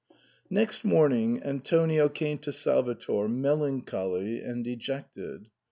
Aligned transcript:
Next 0.49 0.83
morning 0.83 1.43
Antonio 1.43 2.09
came 2.09 2.39
to 2.39 2.51
Salvator, 2.51 3.27
melancholy 3.27 4.39
and 4.41 4.63
dejected. 4.63 5.45